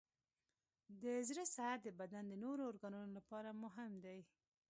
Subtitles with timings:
[1.01, 4.19] د زړه صحت د بدن د نورو ارګانونو لپاره مهم دی.